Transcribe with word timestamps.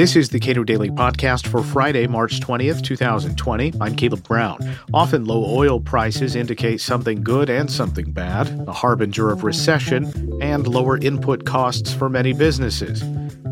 This 0.00 0.16
is 0.16 0.30
the 0.30 0.40
Cato 0.40 0.64
Daily 0.64 0.88
Podcast 0.88 1.46
for 1.46 1.62
Friday, 1.62 2.06
March 2.06 2.40
20th, 2.40 2.82
2020. 2.82 3.74
I'm 3.82 3.94
Caleb 3.94 4.22
Brown. 4.22 4.58
Often 4.94 5.26
low 5.26 5.44
oil 5.44 5.78
prices 5.78 6.36
indicate 6.36 6.80
something 6.80 7.22
good 7.22 7.50
and 7.50 7.70
something 7.70 8.10
bad, 8.10 8.48
a 8.66 8.72
harbinger 8.72 9.30
of 9.30 9.44
recession, 9.44 10.38
and 10.40 10.66
lower 10.66 10.96
input 10.96 11.44
costs 11.44 11.92
for 11.92 12.08
many 12.08 12.32
businesses. 12.32 13.02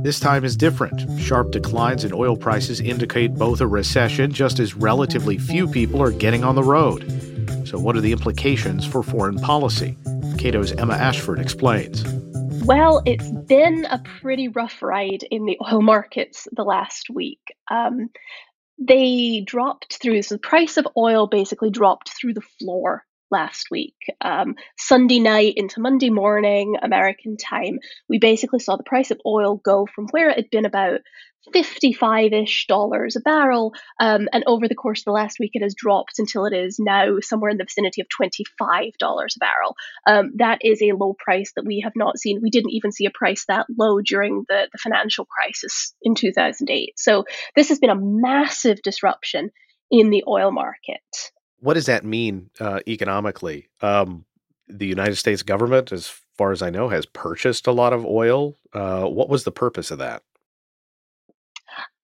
This 0.02 0.20
time 0.20 0.42
is 0.42 0.56
different. 0.56 1.20
Sharp 1.20 1.50
declines 1.50 2.04
in 2.04 2.14
oil 2.14 2.34
prices 2.34 2.80
indicate 2.80 3.34
both 3.34 3.60
a 3.60 3.66
recession, 3.66 4.32
just 4.32 4.58
as 4.58 4.74
relatively 4.74 5.36
few 5.36 5.68
people 5.68 6.00
are 6.00 6.12
getting 6.12 6.44
on 6.44 6.54
the 6.54 6.62
road. 6.62 7.04
So, 7.68 7.78
what 7.78 7.94
are 7.94 8.00
the 8.00 8.12
implications 8.12 8.86
for 8.86 9.02
foreign 9.02 9.38
policy? 9.38 9.96
Cato's 10.38 10.72
Emma 10.72 10.94
Ashford 10.94 11.40
explains. 11.40 12.17
Well, 12.68 13.00
it's 13.06 13.30
been 13.30 13.86
a 13.86 13.98
pretty 13.98 14.48
rough 14.48 14.82
ride 14.82 15.22
in 15.30 15.46
the 15.46 15.56
oil 15.72 15.80
markets 15.80 16.46
the 16.52 16.64
last 16.64 17.08
week. 17.08 17.40
Um, 17.70 18.10
they 18.78 19.42
dropped 19.46 19.96
through, 20.02 20.20
so 20.20 20.34
the 20.34 20.40
price 20.40 20.76
of 20.76 20.86
oil 20.94 21.28
basically 21.28 21.70
dropped 21.70 22.10
through 22.10 22.34
the 22.34 22.42
floor 22.42 23.04
last 23.30 23.68
week. 23.70 23.94
Um, 24.20 24.54
Sunday 24.76 25.18
night 25.18 25.54
into 25.56 25.80
Monday 25.80 26.10
morning, 26.10 26.76
American 26.82 27.38
time, 27.38 27.78
we 28.06 28.18
basically 28.18 28.60
saw 28.60 28.76
the 28.76 28.82
price 28.82 29.10
of 29.10 29.18
oil 29.24 29.56
go 29.56 29.86
from 29.86 30.06
where 30.10 30.28
it 30.28 30.36
had 30.36 30.50
been 30.50 30.66
about 30.66 31.00
55 31.52 32.32
ish 32.32 32.66
dollars 32.66 33.16
a 33.16 33.20
barrel. 33.20 33.74
Um, 34.00 34.28
and 34.32 34.44
over 34.46 34.68
the 34.68 34.74
course 34.74 35.00
of 35.00 35.04
the 35.06 35.12
last 35.12 35.38
week, 35.38 35.52
it 35.54 35.62
has 35.62 35.74
dropped 35.74 36.18
until 36.18 36.44
it 36.46 36.54
is 36.54 36.78
now 36.78 37.18
somewhere 37.20 37.50
in 37.50 37.58
the 37.58 37.64
vicinity 37.64 38.00
of 38.00 38.08
$25 38.08 38.92
a 39.00 39.38
barrel. 39.38 39.76
Um, 40.06 40.32
that 40.36 40.58
is 40.62 40.82
a 40.82 40.92
low 40.92 41.14
price 41.18 41.52
that 41.56 41.64
we 41.64 41.80
have 41.80 41.94
not 41.96 42.18
seen. 42.18 42.40
We 42.42 42.50
didn't 42.50 42.72
even 42.72 42.92
see 42.92 43.06
a 43.06 43.10
price 43.10 43.44
that 43.48 43.66
low 43.76 44.00
during 44.00 44.44
the, 44.48 44.68
the 44.72 44.78
financial 44.78 45.26
crisis 45.26 45.94
in 46.02 46.14
2008. 46.14 46.98
So 46.98 47.24
this 47.56 47.68
has 47.68 47.78
been 47.78 47.90
a 47.90 47.96
massive 47.96 48.82
disruption 48.82 49.50
in 49.90 50.10
the 50.10 50.24
oil 50.26 50.50
market. 50.50 51.00
What 51.60 51.74
does 51.74 51.86
that 51.86 52.04
mean 52.04 52.50
uh, 52.60 52.80
economically? 52.86 53.68
Um, 53.80 54.24
the 54.68 54.86
United 54.86 55.16
States 55.16 55.42
government, 55.42 55.92
as 55.92 56.08
far 56.36 56.52
as 56.52 56.62
I 56.62 56.70
know, 56.70 56.88
has 56.88 57.06
purchased 57.06 57.66
a 57.66 57.72
lot 57.72 57.92
of 57.92 58.04
oil. 58.04 58.56
Uh, 58.72 59.04
what 59.04 59.28
was 59.28 59.44
the 59.44 59.50
purpose 59.50 59.90
of 59.90 59.98
that? 59.98 60.22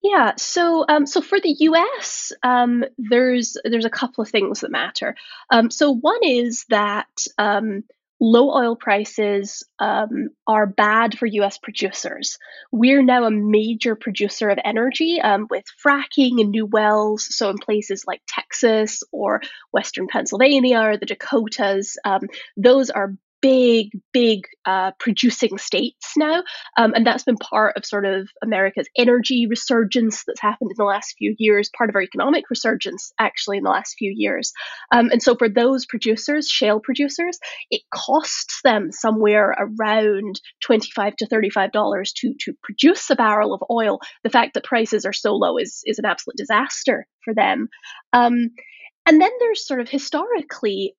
Yeah, 0.04 0.32
so 0.36 0.84
um, 0.86 1.06
so 1.06 1.22
for 1.22 1.40
the 1.40 1.56
U.S., 1.60 2.30
um, 2.42 2.84
there's 2.98 3.56
there's 3.64 3.86
a 3.86 3.90
couple 3.90 4.20
of 4.20 4.28
things 4.28 4.60
that 4.60 4.70
matter. 4.70 5.16
Um, 5.50 5.70
so 5.70 5.92
one 5.94 6.22
is 6.22 6.66
that 6.68 7.08
um, 7.38 7.84
low 8.20 8.50
oil 8.50 8.76
prices 8.76 9.64
um, 9.78 10.28
are 10.46 10.66
bad 10.66 11.18
for 11.18 11.24
U.S. 11.24 11.56
producers. 11.56 12.36
We're 12.70 13.02
now 13.02 13.24
a 13.24 13.30
major 13.30 13.96
producer 13.96 14.50
of 14.50 14.58
energy 14.62 15.22
um, 15.22 15.46
with 15.48 15.64
fracking 15.82 16.38
and 16.38 16.50
new 16.50 16.66
wells. 16.66 17.26
So 17.34 17.48
in 17.48 17.56
places 17.56 18.04
like 18.06 18.20
Texas 18.28 19.02
or 19.10 19.40
Western 19.72 20.06
Pennsylvania 20.06 20.80
or 20.80 20.96
the 20.98 21.06
Dakotas, 21.06 21.96
those 22.58 22.90
are 22.90 23.14
big, 23.44 23.90
big 24.14 24.46
uh, 24.64 24.92
producing 24.98 25.58
states 25.58 26.12
now. 26.16 26.42
Um, 26.78 26.94
and 26.94 27.06
that's 27.06 27.24
been 27.24 27.36
part 27.36 27.76
of 27.76 27.84
sort 27.84 28.06
of 28.06 28.30
America's 28.42 28.88
energy 28.96 29.46
resurgence 29.46 30.24
that's 30.26 30.40
happened 30.40 30.70
in 30.70 30.76
the 30.78 30.84
last 30.84 31.14
few 31.18 31.34
years, 31.38 31.68
part 31.76 31.90
of 31.90 31.94
our 31.94 32.00
economic 32.00 32.48
resurgence 32.48 33.12
actually 33.18 33.58
in 33.58 33.64
the 33.64 33.68
last 33.68 33.96
few 33.98 34.10
years. 34.16 34.54
Um, 34.94 35.10
and 35.10 35.22
so 35.22 35.34
for 35.36 35.50
those 35.50 35.84
producers, 35.84 36.48
shale 36.48 36.80
producers, 36.80 37.38
it 37.70 37.82
costs 37.92 38.60
them 38.64 38.90
somewhere 38.90 39.54
around 39.58 40.40
25 40.62 41.14
to 41.16 41.26
$35 41.26 41.70
to, 42.16 42.34
to 42.40 42.54
produce 42.62 43.10
a 43.10 43.14
barrel 43.14 43.52
of 43.52 43.62
oil. 43.70 44.00
The 44.22 44.30
fact 44.30 44.54
that 44.54 44.64
prices 44.64 45.04
are 45.04 45.12
so 45.12 45.34
low 45.34 45.58
is, 45.58 45.82
is 45.84 45.98
an 45.98 46.06
absolute 46.06 46.38
disaster 46.38 47.06
for 47.22 47.34
them. 47.34 47.68
Um, 48.14 48.52
and 49.06 49.20
then 49.20 49.30
there's 49.38 49.66
sort 49.66 49.82
of 49.82 49.90
historically 49.90 50.94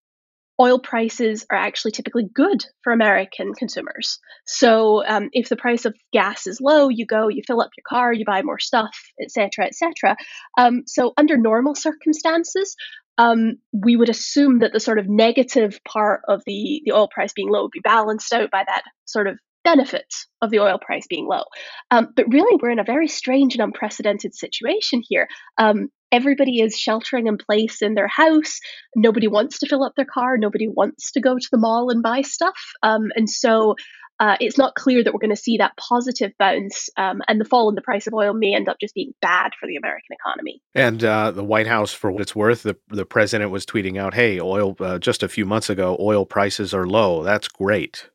oil 0.59 0.79
prices 0.79 1.45
are 1.51 1.57
actually 1.57 1.91
typically 1.91 2.25
good 2.33 2.65
for 2.83 2.93
American 2.93 3.53
consumers. 3.53 4.19
So 4.45 5.05
um, 5.05 5.29
if 5.33 5.49
the 5.49 5.57
price 5.57 5.85
of 5.85 5.95
gas 6.13 6.47
is 6.47 6.61
low, 6.61 6.89
you 6.89 7.05
go, 7.05 7.27
you 7.27 7.41
fill 7.45 7.61
up 7.61 7.71
your 7.77 7.83
car, 7.87 8.13
you 8.13 8.25
buy 8.25 8.41
more 8.41 8.59
stuff, 8.59 8.95
etc., 9.21 9.65
etc. 9.65 10.15
Um, 10.57 10.83
so 10.85 11.13
under 11.17 11.37
normal 11.37 11.75
circumstances, 11.75 12.75
um, 13.17 13.55
we 13.73 13.95
would 13.95 14.09
assume 14.09 14.59
that 14.59 14.73
the 14.73 14.79
sort 14.79 14.99
of 14.99 15.07
negative 15.07 15.79
part 15.87 16.21
of 16.27 16.41
the 16.45 16.81
the 16.85 16.91
oil 16.91 17.07
price 17.07 17.33
being 17.33 17.49
low 17.49 17.63
would 17.63 17.71
be 17.71 17.79
balanced 17.81 18.33
out 18.33 18.51
by 18.51 18.63
that 18.67 18.83
sort 19.05 19.27
of 19.27 19.37
benefits 19.63 20.27
of 20.41 20.51
the 20.51 20.59
oil 20.59 20.77
price 20.77 21.07
being 21.07 21.27
low. 21.27 21.43
Um, 21.91 22.09
but 22.15 22.25
really, 22.29 22.57
we're 22.61 22.69
in 22.69 22.79
a 22.79 22.83
very 22.83 23.07
strange 23.07 23.55
and 23.55 23.63
unprecedented 23.63 24.35
situation 24.35 25.01
here. 25.07 25.27
Um, 25.57 25.89
everybody 26.15 26.61
is 26.61 26.77
sheltering 26.77 27.27
in 27.27 27.37
place 27.37 27.81
in 27.81 27.93
their 27.93 28.07
house. 28.07 28.59
Nobody 28.95 29.27
wants 29.27 29.59
to 29.59 29.67
fill 29.67 29.83
up 29.83 29.93
their 29.95 30.05
car. 30.05 30.37
Nobody 30.37 30.67
wants 30.67 31.11
to 31.11 31.21
go 31.21 31.35
to 31.37 31.47
the 31.51 31.57
mall 31.57 31.89
and 31.89 32.01
buy 32.01 32.21
stuff. 32.21 32.57
Um, 32.81 33.09
and 33.15 33.29
so 33.29 33.75
uh, 34.19 34.37
it's 34.39 34.57
not 34.57 34.75
clear 34.75 35.03
that 35.03 35.13
we're 35.13 35.19
going 35.19 35.35
to 35.35 35.35
see 35.35 35.57
that 35.57 35.75
positive 35.75 36.31
bounce, 36.39 36.89
um, 36.95 37.21
and 37.27 37.39
the 37.39 37.43
fall 37.43 37.67
in 37.67 37.75
the 37.75 37.81
price 37.81 38.07
of 38.07 38.13
oil 38.13 38.33
may 38.33 38.55
end 38.55 38.69
up 38.69 38.77
just 38.79 38.95
being 38.95 39.13
bad 39.21 39.51
for 39.59 39.67
the 39.67 39.75
American 39.75 40.15
economy. 40.15 40.61
And 40.73 41.03
uh, 41.03 41.31
the 41.31 41.43
White 41.43 41.67
House, 41.67 41.91
for 41.91 42.09
what 42.11 42.21
it's 42.21 42.35
worth, 42.35 42.63
the 42.63 42.77
the 42.87 43.05
president 43.05 43.51
was 43.51 43.65
tweeting 43.65 43.99
out, 43.99 44.13
"Hey, 44.13 44.39
oil! 44.39 44.77
Uh, 44.79 44.99
just 44.99 45.21
a 45.21 45.27
few 45.27 45.45
months 45.45 45.69
ago, 45.69 45.97
oil 45.99 46.25
prices 46.25 46.73
are 46.73 46.87
low. 46.87 47.23
That's 47.23 47.49
great." 47.49 48.09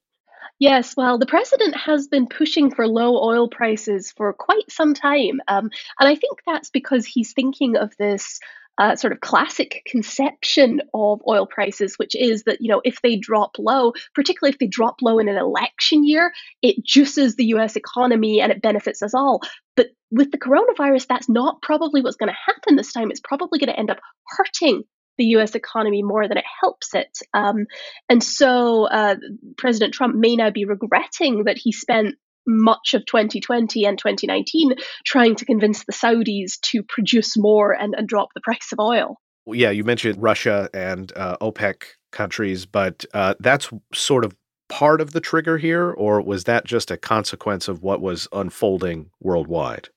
Yes, 0.60 0.94
well, 0.94 1.16
the 1.18 1.26
president 1.26 1.74
has 1.74 2.06
been 2.06 2.26
pushing 2.28 2.70
for 2.70 2.86
low 2.86 3.16
oil 3.16 3.48
prices 3.48 4.12
for 4.12 4.34
quite 4.34 4.70
some 4.70 4.92
time. 4.92 5.40
Um, 5.48 5.70
and 5.98 6.08
I 6.08 6.14
think 6.14 6.40
that's 6.46 6.68
because 6.68 7.06
he's 7.06 7.32
thinking 7.32 7.76
of 7.76 7.96
this 7.98 8.38
uh, 8.76 8.94
sort 8.94 9.14
of 9.14 9.20
classic 9.20 9.82
conception 9.86 10.82
of 10.92 11.22
oil 11.26 11.46
prices, 11.46 11.94
which 11.96 12.14
is 12.14 12.44
that, 12.44 12.58
you 12.60 12.68
know, 12.68 12.82
if 12.84 13.00
they 13.00 13.16
drop 13.16 13.56
low, 13.58 13.94
particularly 14.14 14.52
if 14.52 14.58
they 14.58 14.66
drop 14.66 14.96
low 15.00 15.18
in 15.18 15.28
an 15.28 15.38
election 15.38 16.04
year, 16.04 16.30
it 16.60 16.84
juices 16.84 17.36
the 17.36 17.46
US 17.46 17.74
economy 17.76 18.42
and 18.42 18.52
it 18.52 18.60
benefits 18.60 19.02
us 19.02 19.14
all. 19.14 19.40
But 19.76 19.88
with 20.10 20.30
the 20.30 20.38
coronavirus, 20.38 21.06
that's 21.06 21.28
not 21.28 21.62
probably 21.62 22.02
what's 22.02 22.16
going 22.16 22.32
to 22.32 22.52
happen 22.52 22.76
this 22.76 22.92
time. 22.92 23.10
It's 23.10 23.20
probably 23.20 23.58
going 23.58 23.72
to 23.72 23.78
end 23.78 23.90
up 23.90 24.00
hurting 24.26 24.84
the 25.20 25.36
US 25.36 25.54
economy 25.54 26.02
more 26.02 26.26
than 26.26 26.38
it 26.38 26.44
helps 26.62 26.94
it. 26.94 27.18
Um, 27.34 27.66
and 28.08 28.24
so 28.24 28.86
uh, 28.86 29.16
President 29.58 29.92
Trump 29.92 30.16
may 30.16 30.34
now 30.34 30.50
be 30.50 30.64
regretting 30.64 31.44
that 31.44 31.58
he 31.58 31.72
spent 31.72 32.16
much 32.46 32.94
of 32.94 33.04
2020 33.04 33.84
and 33.84 33.98
2019 33.98 34.72
trying 35.04 35.36
to 35.36 35.44
convince 35.44 35.84
the 35.84 35.92
Saudis 35.92 36.58
to 36.62 36.82
produce 36.82 37.36
more 37.36 37.72
and, 37.72 37.94
and 37.94 38.08
drop 38.08 38.30
the 38.34 38.40
price 38.40 38.72
of 38.72 38.80
oil. 38.80 39.20
Yeah, 39.46 39.70
you 39.70 39.84
mentioned 39.84 40.22
Russia 40.22 40.70
and 40.72 41.12
uh, 41.14 41.36
OPEC 41.42 41.82
countries, 42.12 42.64
but 42.64 43.04
uh, 43.12 43.34
that's 43.40 43.68
sort 43.92 44.24
of 44.24 44.34
part 44.70 45.02
of 45.02 45.12
the 45.12 45.20
trigger 45.20 45.58
here, 45.58 45.90
or 45.90 46.22
was 46.22 46.44
that 46.44 46.64
just 46.64 46.90
a 46.90 46.96
consequence 46.96 47.68
of 47.68 47.82
what 47.82 48.00
was 48.00 48.26
unfolding 48.32 49.10
worldwide? 49.20 49.90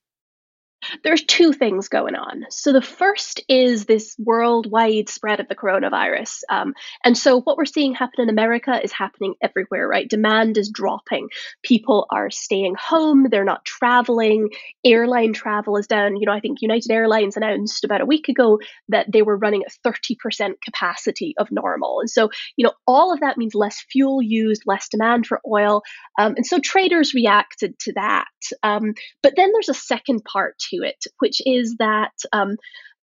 There's 1.03 1.23
two 1.23 1.53
things 1.53 1.87
going 1.87 2.15
on. 2.15 2.45
So 2.49 2.71
the 2.71 2.81
first 2.81 3.41
is 3.47 3.85
this 3.85 4.15
worldwide 4.19 5.09
spread 5.09 5.39
of 5.39 5.47
the 5.47 5.55
coronavirus. 5.55 6.41
Um, 6.49 6.73
and 7.03 7.17
so 7.17 7.41
what 7.41 7.57
we're 7.57 7.65
seeing 7.65 7.93
happen 7.93 8.21
in 8.23 8.29
America 8.29 8.79
is 8.83 8.91
happening 8.91 9.35
everywhere, 9.41 9.87
right? 9.87 10.09
Demand 10.09 10.57
is 10.57 10.69
dropping. 10.69 11.29
People 11.63 12.07
are 12.11 12.29
staying 12.29 12.75
home. 12.79 13.27
They're 13.29 13.43
not 13.43 13.65
traveling. 13.65 14.49
Airline 14.85 15.33
travel 15.33 15.77
is 15.77 15.87
down. 15.87 16.17
You 16.17 16.25
know, 16.25 16.33
I 16.33 16.39
think 16.39 16.61
United 16.61 16.91
Airlines 16.91 17.37
announced 17.37 17.83
about 17.83 18.01
a 18.01 18.05
week 18.05 18.29
ago 18.29 18.59
that 18.89 19.11
they 19.11 19.21
were 19.21 19.37
running 19.37 19.63
at 19.63 19.73
30% 19.85 20.53
capacity 20.63 21.33
of 21.37 21.51
normal. 21.51 21.99
And 21.99 22.09
so, 22.09 22.29
you 22.55 22.65
know, 22.65 22.73
all 22.87 23.13
of 23.13 23.19
that 23.21 23.37
means 23.37 23.55
less 23.55 23.83
fuel 23.91 24.21
used, 24.21 24.63
less 24.65 24.87
demand 24.89 25.25
for 25.25 25.41
oil. 25.49 25.81
Um, 26.19 26.33
and 26.35 26.45
so 26.45 26.59
traders 26.59 27.13
reacted 27.13 27.77
to 27.79 27.93
that. 27.93 28.27
Um, 28.61 28.93
but 29.21 29.33
then 29.35 29.51
there's 29.51 29.69
a 29.69 29.73
second 29.73 30.23
part 30.25 30.57
to 30.73 30.87
it, 30.87 31.03
which 31.19 31.41
is 31.45 31.75
that 31.79 32.13
um, 32.31 32.57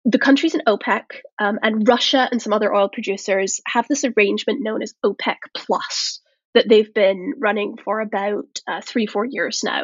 the 0.04 0.18
countries 0.18 0.54
in 0.54 0.62
OPEC 0.66 1.04
um, 1.40 1.58
and 1.62 1.86
Russia 1.88 2.28
and 2.30 2.40
some 2.40 2.52
other 2.52 2.74
oil 2.74 2.88
producers 2.88 3.60
have 3.66 3.86
this 3.88 4.04
arrangement 4.04 4.60
known 4.62 4.82
as 4.82 4.94
OPEC 5.04 5.36
Plus 5.54 6.20
that 6.56 6.68
they've 6.70 6.94
been 6.94 7.34
running 7.38 7.76
for 7.84 8.00
about 8.00 8.46
uh, 8.66 8.80
three, 8.82 9.06
four 9.06 9.26
years 9.26 9.60
now. 9.62 9.82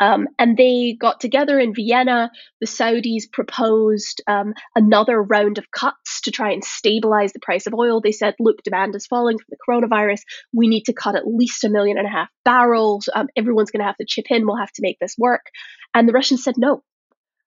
Um, 0.00 0.28
and 0.38 0.54
they 0.54 0.94
got 1.00 1.18
together 1.18 1.58
in 1.58 1.74
Vienna. 1.74 2.30
The 2.60 2.66
Saudis 2.66 3.32
proposed 3.32 4.20
um, 4.26 4.52
another 4.76 5.22
round 5.22 5.56
of 5.56 5.70
cuts 5.70 6.20
to 6.22 6.30
try 6.30 6.52
and 6.52 6.62
stabilize 6.62 7.32
the 7.32 7.40
price 7.40 7.66
of 7.66 7.72
oil. 7.72 8.02
They 8.02 8.12
said, 8.12 8.34
look, 8.38 8.62
demand 8.62 8.94
is 8.96 9.06
falling 9.06 9.38
from 9.38 9.46
the 9.48 9.56
coronavirus. 9.66 10.20
We 10.52 10.68
need 10.68 10.84
to 10.84 10.92
cut 10.92 11.16
at 11.16 11.26
least 11.26 11.64
a 11.64 11.70
million 11.70 11.96
and 11.96 12.06
a 12.06 12.10
half 12.10 12.28
barrels. 12.44 13.08
Um, 13.14 13.28
everyone's 13.34 13.70
going 13.70 13.80
to 13.80 13.86
have 13.86 13.96
to 13.96 14.06
chip 14.06 14.26
in. 14.28 14.46
We'll 14.46 14.56
have 14.56 14.72
to 14.72 14.82
make 14.82 14.98
this 15.00 15.14
work. 15.16 15.46
And 15.94 16.06
the 16.06 16.12
Russians 16.12 16.44
said, 16.44 16.56
no, 16.58 16.82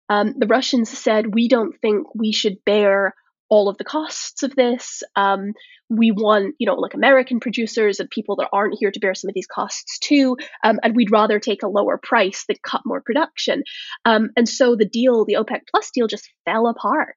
um, 0.09 0.33
the 0.37 0.47
Russians 0.47 0.89
said, 0.89 1.33
we 1.33 1.47
don't 1.47 1.79
think 1.81 2.13
we 2.15 2.31
should 2.31 2.63
bear 2.65 3.13
all 3.49 3.69
of 3.69 3.77
the 3.77 3.83
costs 3.83 4.41
of 4.43 4.55
this. 4.55 5.03
Um, 5.15 5.53
we 5.89 6.11
want, 6.11 6.55
you 6.57 6.65
know, 6.65 6.75
like 6.75 6.95
American 6.95 7.39
producers 7.39 7.99
and 7.99 8.09
people 8.09 8.37
that 8.37 8.49
aren't 8.51 8.77
here 8.79 8.89
to 8.89 8.99
bear 8.99 9.13
some 9.13 9.29
of 9.29 9.35
these 9.35 9.47
costs 9.47 9.99
too. 9.99 10.37
Um, 10.63 10.79
and 10.81 10.95
we'd 10.95 11.11
rather 11.11 11.39
take 11.39 11.61
a 11.61 11.67
lower 11.67 11.99
price 12.01 12.45
than 12.47 12.57
cut 12.65 12.81
more 12.85 13.01
production. 13.01 13.63
Um, 14.05 14.29
and 14.35 14.49
so 14.49 14.75
the 14.75 14.85
deal, 14.85 15.25
the 15.25 15.35
OPEC 15.35 15.61
Plus 15.69 15.91
deal, 15.93 16.07
just 16.07 16.31
fell 16.45 16.67
apart. 16.67 17.15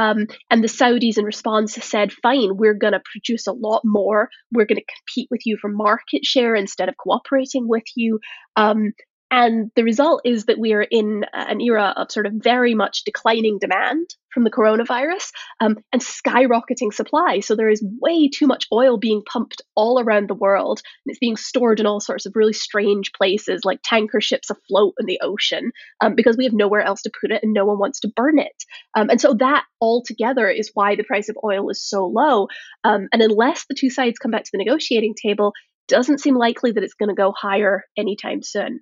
Um, 0.00 0.26
and 0.50 0.62
the 0.62 0.68
Saudis, 0.68 1.18
in 1.18 1.24
response, 1.24 1.74
said, 1.74 2.12
fine, 2.12 2.56
we're 2.56 2.74
going 2.74 2.92
to 2.92 3.02
produce 3.12 3.46
a 3.46 3.52
lot 3.52 3.82
more. 3.84 4.30
We're 4.52 4.66
going 4.66 4.80
to 4.80 4.94
compete 4.96 5.28
with 5.30 5.44
you 5.44 5.56
for 5.60 5.68
market 5.68 6.24
share 6.24 6.54
instead 6.54 6.88
of 6.88 6.96
cooperating 6.96 7.68
with 7.68 7.84
you. 7.96 8.20
And 9.30 9.70
the 9.76 9.84
result 9.84 10.22
is 10.24 10.46
that 10.46 10.58
we 10.58 10.72
are 10.72 10.82
in 10.82 11.24
an 11.32 11.60
era 11.60 11.92
of 11.96 12.10
sort 12.10 12.26
of 12.26 12.32
very 12.34 12.74
much 12.74 13.04
declining 13.04 13.58
demand 13.58 14.08
from 14.32 14.44
the 14.44 14.50
coronavirus 14.50 15.30
um, 15.60 15.76
and 15.92 16.00
skyrocketing 16.00 16.92
supply. 16.92 17.40
So 17.40 17.54
there 17.54 17.68
is 17.68 17.84
way 18.00 18.28
too 18.28 18.46
much 18.46 18.66
oil 18.72 18.96
being 18.96 19.22
pumped 19.30 19.62
all 19.74 20.00
around 20.00 20.28
the 20.28 20.34
world. 20.34 20.80
And 21.04 21.10
it's 21.10 21.18
being 21.18 21.36
stored 21.36 21.80
in 21.80 21.86
all 21.86 22.00
sorts 22.00 22.24
of 22.24 22.32
really 22.36 22.52
strange 22.52 23.12
places, 23.12 23.64
like 23.64 23.80
tanker 23.82 24.20
ships 24.20 24.50
afloat 24.50 24.94
in 24.98 25.06
the 25.06 25.20
ocean, 25.22 25.72
um, 26.00 26.14
because 26.14 26.36
we 26.36 26.44
have 26.44 26.54
nowhere 26.54 26.82
else 26.82 27.02
to 27.02 27.12
put 27.20 27.30
it 27.30 27.42
and 27.42 27.52
no 27.52 27.66
one 27.66 27.78
wants 27.78 28.00
to 28.00 28.12
burn 28.14 28.38
it. 28.38 28.64
Um, 28.94 29.10
and 29.10 29.20
so 29.20 29.34
that 29.34 29.64
altogether 29.80 30.48
is 30.48 30.70
why 30.72 30.96
the 30.96 31.04
price 31.04 31.28
of 31.28 31.36
oil 31.44 31.68
is 31.70 31.82
so 31.82 32.06
low. 32.06 32.48
Um, 32.84 33.08
and 33.12 33.20
unless 33.20 33.66
the 33.68 33.76
two 33.78 33.90
sides 33.90 34.18
come 34.18 34.30
back 34.30 34.44
to 34.44 34.50
the 34.52 34.58
negotiating 34.58 35.14
table, 35.20 35.52
doesn't 35.88 36.20
seem 36.20 36.36
likely 36.36 36.72
that 36.72 36.84
it's 36.84 36.94
going 36.94 37.08
to 37.08 37.14
go 37.14 37.32
higher 37.32 37.84
anytime 37.96 38.42
soon. 38.42 38.80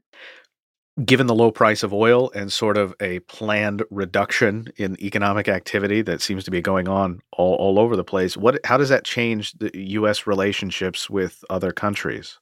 Given 1.04 1.26
the 1.26 1.34
low 1.34 1.50
price 1.50 1.82
of 1.82 1.92
oil 1.92 2.30
and 2.34 2.50
sort 2.50 2.78
of 2.78 2.94
a 3.00 3.18
planned 3.20 3.82
reduction 3.90 4.68
in 4.76 5.00
economic 5.02 5.46
activity 5.46 6.00
that 6.02 6.22
seems 6.22 6.44
to 6.44 6.50
be 6.50 6.62
going 6.62 6.88
on 6.88 7.20
all, 7.32 7.54
all 7.56 7.78
over 7.78 7.96
the 7.96 8.04
place, 8.04 8.36
what 8.36 8.58
how 8.64 8.78
does 8.78 8.88
that 8.88 9.04
change 9.04 9.52
the 9.52 9.70
U.S. 9.74 10.26
relationships 10.26 11.10
with 11.10 11.44
other 11.50 11.70
countries? 11.70 12.38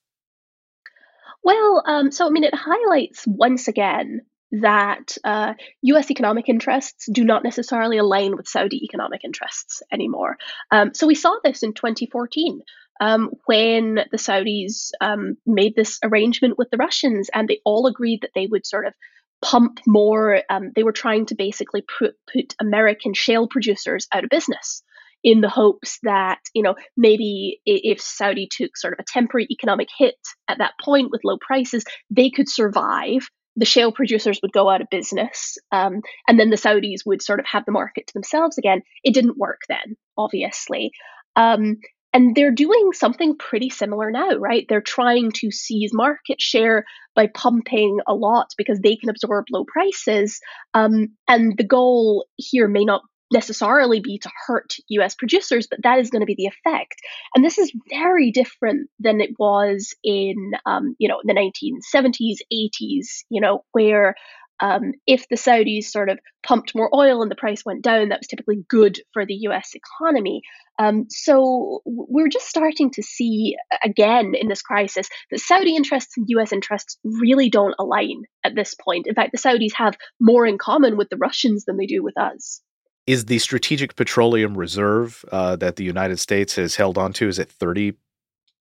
Well, 1.42 1.82
um, 1.84 2.12
so 2.12 2.26
I 2.26 2.30
mean, 2.30 2.44
it 2.44 2.54
highlights 2.54 3.24
once 3.26 3.66
again 3.66 4.20
that 4.60 5.18
uh, 5.24 5.54
US 5.82 6.10
economic 6.10 6.48
interests 6.48 7.08
do 7.10 7.24
not 7.24 7.42
necessarily 7.42 7.98
align 7.98 8.36
with 8.36 8.46
Saudi 8.46 8.84
economic 8.84 9.22
interests 9.24 9.82
anymore. 9.92 10.36
Um, 10.70 10.94
so 10.94 11.06
we 11.06 11.14
saw 11.14 11.34
this 11.42 11.62
in 11.62 11.74
2014 11.74 12.60
um, 13.00 13.30
when 13.46 13.96
the 14.10 14.18
Saudis 14.18 14.90
um, 15.00 15.36
made 15.46 15.74
this 15.74 15.98
arrangement 16.02 16.58
with 16.58 16.70
the 16.70 16.76
Russians, 16.76 17.28
and 17.32 17.48
they 17.48 17.60
all 17.64 17.86
agreed 17.86 18.20
that 18.22 18.30
they 18.34 18.46
would 18.46 18.66
sort 18.66 18.86
of 18.86 18.94
pump 19.42 19.80
more. 19.86 20.42
Um, 20.48 20.70
they 20.74 20.84
were 20.84 20.92
trying 20.92 21.26
to 21.26 21.34
basically 21.34 21.82
put, 21.98 22.14
put 22.32 22.54
American 22.60 23.14
shale 23.14 23.48
producers 23.48 24.06
out 24.12 24.24
of 24.24 24.30
business 24.30 24.82
in 25.24 25.40
the 25.40 25.48
hopes 25.48 25.98
that 26.02 26.38
you 26.54 26.62
know 26.62 26.74
maybe 26.96 27.60
if 27.64 28.00
Saudi 28.00 28.46
took 28.50 28.76
sort 28.76 28.92
of 28.92 28.98
a 29.00 29.04
temporary 29.06 29.46
economic 29.50 29.88
hit 29.96 30.16
at 30.48 30.58
that 30.58 30.74
point 30.84 31.08
with 31.10 31.24
low 31.24 31.38
prices, 31.40 31.84
they 32.10 32.30
could 32.30 32.48
survive. 32.48 33.26
The 33.56 33.64
shale 33.64 33.92
producers 33.92 34.40
would 34.42 34.52
go 34.52 34.68
out 34.68 34.80
of 34.80 34.88
business, 34.90 35.56
um, 35.70 36.00
and 36.26 36.38
then 36.38 36.50
the 36.50 36.56
Saudis 36.56 37.06
would 37.06 37.22
sort 37.22 37.38
of 37.38 37.46
have 37.46 37.64
the 37.64 37.72
market 37.72 38.08
to 38.08 38.12
themselves 38.12 38.58
again. 38.58 38.82
It 39.04 39.14
didn't 39.14 39.38
work 39.38 39.60
then, 39.68 39.96
obviously. 40.18 40.90
Um, 41.36 41.76
and 42.14 42.34
they're 42.34 42.52
doing 42.52 42.92
something 42.92 43.36
pretty 43.36 43.68
similar 43.68 44.10
now, 44.10 44.36
right? 44.36 44.64
They're 44.68 44.80
trying 44.80 45.32
to 45.32 45.50
seize 45.50 45.90
market 45.92 46.40
share 46.40 46.84
by 47.16 47.26
pumping 47.26 47.98
a 48.06 48.14
lot 48.14 48.46
because 48.56 48.80
they 48.80 48.96
can 48.96 49.10
absorb 49.10 49.46
low 49.52 49.64
prices. 49.64 50.40
Um, 50.74 51.08
and 51.28 51.58
the 51.58 51.66
goal 51.66 52.26
here 52.36 52.68
may 52.68 52.84
not 52.84 53.02
necessarily 53.32 53.98
be 54.00 54.18
to 54.18 54.30
hurt 54.46 54.74
US 54.90 55.16
producers, 55.16 55.66
but 55.68 55.80
that 55.82 55.98
is 55.98 56.10
going 56.10 56.20
to 56.20 56.26
be 56.26 56.36
the 56.36 56.46
effect. 56.46 56.94
And 57.34 57.44
this 57.44 57.58
is 57.58 57.72
very 57.90 58.30
different 58.30 58.88
than 59.00 59.20
it 59.20 59.30
was 59.38 59.92
in, 60.04 60.52
um, 60.66 60.94
you 60.98 61.08
know, 61.08 61.20
the 61.24 61.34
1970s, 61.34 62.38
80s, 62.52 63.24
you 63.28 63.40
know, 63.40 63.64
where 63.72 64.14
um, 64.60 64.92
if 65.06 65.26
the 65.28 65.36
Saudis 65.36 65.86
sort 65.86 66.08
of 66.08 66.18
pumped 66.46 66.74
more 66.74 66.94
oil 66.94 67.22
and 67.22 67.30
the 67.30 67.36
price 67.36 67.64
went 67.64 67.82
down, 67.82 68.10
that 68.10 68.20
was 68.20 68.28
typically 68.28 68.64
good 68.68 69.00
for 69.12 69.26
the 69.26 69.34
US 69.48 69.72
economy. 69.74 70.42
Um, 70.78 71.06
so 71.08 71.82
we're 71.84 72.28
just 72.28 72.48
starting 72.48 72.90
to 72.92 73.02
see 73.02 73.56
again 73.82 74.34
in 74.34 74.48
this 74.48 74.62
crisis 74.62 75.08
that 75.30 75.40
Saudi 75.40 75.76
interests 75.76 76.16
and 76.16 76.26
US 76.28 76.52
interests 76.52 76.98
really 77.04 77.48
don't 77.48 77.74
align 77.78 78.24
at 78.42 78.54
this 78.54 78.74
point. 78.74 79.06
In 79.06 79.14
fact, 79.14 79.32
the 79.32 79.38
Saudis 79.38 79.74
have 79.76 79.96
more 80.20 80.46
in 80.46 80.58
common 80.58 80.96
with 80.96 81.08
the 81.10 81.16
Russians 81.16 81.64
than 81.64 81.76
they 81.76 81.86
do 81.86 82.02
with 82.02 82.18
us. 82.18 82.60
Is 83.06 83.26
the 83.26 83.38
strategic 83.38 83.96
petroleum 83.96 84.56
reserve 84.56 85.24
uh, 85.30 85.56
that 85.56 85.76
the 85.76 85.84
United 85.84 86.18
States 86.18 86.56
has 86.56 86.76
held 86.76 86.96
onto 86.96 87.28
is 87.28 87.38
it 87.38 87.50
30 87.50 87.94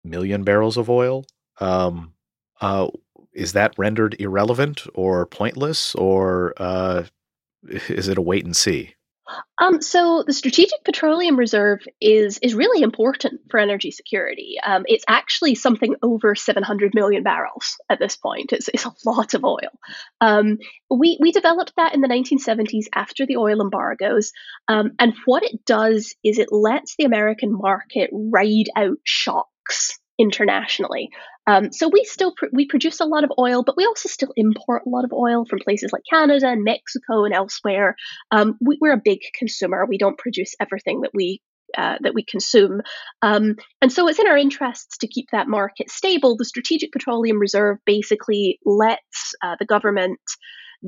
million 0.05 0.43
barrels 0.43 0.77
of 0.77 0.91
oil? 0.91 1.25
Um, 1.61 2.15
uh, 2.61 2.89
is 3.33 3.53
that 3.55 3.75
rendered 3.79 4.17
irrelevant 4.19 4.83
or 4.95 5.27
pointless, 5.27 5.95
or 5.95 6.55
uh, 6.57 7.05
is 7.69 8.09
it 8.09 8.19
a 8.19 8.23
wait 8.23 8.45
and 8.45 8.57
see? 8.57 8.95
Um, 9.59 9.81
so 9.81 10.25
the 10.27 10.33
Strategic 10.33 10.85
Petroleum 10.85 11.39
Reserve 11.39 11.81
is 12.01 12.39
is 12.39 12.55
really 12.55 12.83
important 12.83 13.43
for 13.51 13.59
energy 13.59 13.91
security. 13.91 14.57
Um, 14.65 14.85
it's 14.87 15.05
actually 15.09 15.55
something 15.55 15.95
over 16.03 16.35
700 16.35 16.95
million 16.95 17.23
barrels 17.23 17.77
at 17.89 17.99
this 17.99 18.17
point. 18.17 18.53
It's, 18.53 18.69
it's 18.69 18.85
a 18.85 18.95
lot 19.05 19.35
of 19.35 19.45
oil. 19.45 19.71
Um, 20.21 20.59
we 20.91 21.19
we 21.21 21.33
developed 21.33 21.75
that 21.77 21.95
in 21.95 22.01
the 22.01 22.09
1970s 22.09 22.87
after 22.95 23.27
the 23.27 23.37
oil 23.37 23.61
embargoes, 23.61 24.33
um, 24.69 24.93
and 24.99 25.15
what 25.27 25.43
it 25.43 25.65
does 25.65 26.15
is 26.25 26.39
it 26.39 26.49
lets 26.51 26.97
the 26.97 27.05
American 27.05 27.53
market 27.53 28.11
ride 28.13 28.69
out 28.77 28.99
shocks 29.05 29.99
internationally. 30.19 31.11
Um, 31.47 31.73
so 31.73 31.89
we 31.89 32.05
still 32.05 32.33
pr- 32.37 32.47
we 32.53 32.67
produce 32.67 33.01
a 33.01 33.05
lot 33.05 33.25
of 33.25 33.33
oil, 33.39 33.63
but 33.63 33.77
we 33.77 33.85
also 33.85 34.09
still 34.09 34.33
import 34.37 34.83
a 34.87 34.89
lot 34.89 35.05
of 35.05 35.13
oil 35.13 35.45
from 35.45 35.59
places 35.59 35.93
like 35.93 36.03
Canada 36.09 36.49
and 36.49 36.65
Mexico 36.65 37.25
and 37.25 37.35
elsewhere. 37.35 37.97
Um, 38.31 38.59
we, 38.61 38.79
are 38.85 38.93
a 38.93 39.01
big 39.03 39.21
consumer. 39.37 39.85
We 39.87 39.99
don't 39.99 40.19
produce 40.19 40.55
everything 40.61 41.01
that 41.03 41.11
we 41.13 41.41
uh, 41.77 41.97
that 42.01 42.15
we 42.15 42.23
consume, 42.23 42.83
um, 43.23 43.57
and 43.81 43.91
so 43.91 44.09
it's 44.09 44.19
in 44.19 44.29
our 44.29 44.37
interests 44.37 44.99
to 44.99 45.09
keep 45.09 45.31
that 45.33 45.49
market 45.49 45.91
stable. 45.91 46.37
The 46.37 46.45
Strategic 46.45 46.93
Petroleum 46.93 47.39
Reserve 47.39 47.79
basically 47.87 48.59
lets 48.65 49.35
uh, 49.43 49.57
the 49.59 49.67
government 49.67 50.21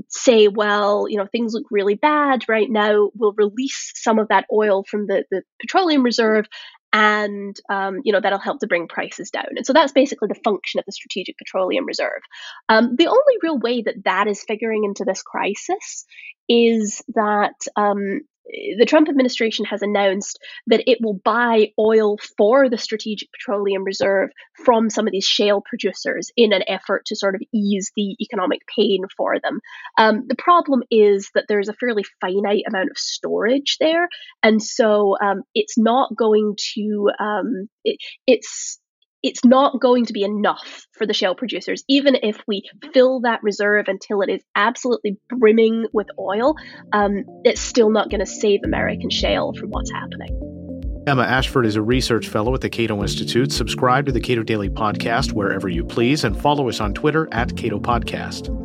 say, 0.09 0.49
well, 0.49 1.07
you 1.09 1.17
know, 1.17 1.27
things 1.27 1.55
look 1.55 1.65
really 1.71 1.95
bad 1.95 2.45
right 2.49 2.69
now. 2.69 3.11
We'll 3.15 3.35
release 3.37 3.93
some 3.95 4.19
of 4.19 4.29
that 4.29 4.47
oil 4.53 4.85
from 4.89 5.07
the, 5.07 5.25
the 5.31 5.43
petroleum 5.61 6.03
reserve 6.03 6.47
and 6.95 7.57
um, 7.69 7.99
you 8.05 8.13
know 8.13 8.21
that'll 8.21 8.39
help 8.39 8.61
to 8.61 8.69
bring 8.69 8.87
prices 8.87 9.31
down. 9.31 9.49
And 9.57 9.67
so 9.67 9.73
that's 9.73 9.93
basically 9.93 10.29
the 10.29 10.41
function 10.43 10.79
of 10.79 10.87
the 10.87 10.93
Strategic 10.93 11.37
Petroleum 11.37 11.85
Reserve. 11.85 12.23
Um, 12.69 12.95
the 12.97 13.09
only 13.09 13.35
real 13.43 13.59
way 13.59 13.83
that 13.83 14.05
that 14.05 14.29
is 14.29 14.45
figuring 14.47 14.85
into 14.85 15.05
this 15.05 15.21
crisis 15.23 16.07
is 16.49 17.03
that 17.15 17.57
um, 17.77 18.21
the 18.47 18.87
Trump 18.87 19.09
administration 19.09 19.65
has 19.65 19.83
announced 19.83 20.39
that 20.67 20.89
it 20.91 20.99
will 21.01 21.15
buy 21.25 21.73
oil 21.79 22.19
for 22.37 22.69
the 22.69 22.79
Strategic 22.79 23.31
Petroleum 23.33 23.85
Reserve 23.85 24.31
from 24.65 24.91
some 24.91 25.07
of 25.07 25.13
these 25.13 25.27
shale 25.27 25.63
producers 25.63 26.31
in 26.37 26.53
an 26.53 26.63
effort 26.69 27.07
to 27.07 27.17
sort 27.17 27.35
of 27.35 27.43
ease 27.53 27.91
the 27.97 28.17
economic 28.21 28.61
pain 28.77 29.03
for 29.17 29.39
them. 29.41 29.61
Um, 29.99 30.25
the 30.29 30.37
problem 30.37 30.83
is 30.91 31.31
that 31.35 31.47
there's 31.49 31.69
a 31.69 31.75
fairly 31.75 32.05
finite 32.21 32.65
amount 32.69 32.91
of 32.91 32.99
storage 32.99 33.77
there, 33.81 34.09
and 34.43 34.63
so 34.63 35.17
um, 35.23 35.43
it's 35.55 35.79
not 35.79 36.15
going 36.17 36.57
to. 36.75 37.11
Um, 37.19 37.69
it, 37.85 37.99
it's 38.27 38.79
it's 39.25 39.45
not 39.45 39.81
going 39.81 40.05
to 40.05 40.13
be 40.13 40.23
enough 40.23 40.87
for 40.93 41.07
the 41.07 41.15
shale 41.15 41.35
producers. 41.35 41.83
Even 41.89 42.15
if 42.23 42.37
we 42.47 42.63
fill 42.93 43.23
that 43.23 43.43
reserve 43.43 43.87
until 43.89 44.21
it 44.21 44.29
is 44.29 44.43
absolutely 44.55 45.19
brimming 45.31 45.87
with 45.95 46.07
oil, 46.19 46.55
um, 46.93 47.25
it's 47.43 47.61
still 47.61 47.89
not 47.89 48.11
going 48.11 48.21
to 48.21 48.27
save 48.27 48.61
American 48.65 49.09
shale 49.09 49.55
from 49.59 49.71
what's 49.71 49.91
happening. 49.91 50.39
Emma 51.07 51.23
Ashford 51.23 51.65
is 51.65 51.77
a 51.77 51.83
research 51.83 52.29
fellow 52.29 52.55
at 52.55 52.61
the 52.61 52.71
Cato 52.71 53.01
Institute. 53.01 53.51
Subscribe 53.51 54.07
to 54.07 54.13
the 54.13 54.21
Cato 54.21 54.43
Daily 54.43 54.69
Podcast 54.69 55.33
wherever 55.33 55.71
you 55.71 55.85
please 55.85 56.25
and 56.25 56.39
follow 56.39 56.69
us 56.69 56.81
on 56.81 56.93
Twitter 56.93 57.27
at 57.33 57.57
Cato 57.57 57.81
Podcast. 57.81 58.64